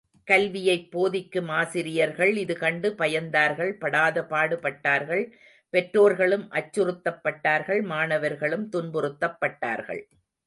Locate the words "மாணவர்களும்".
7.91-8.65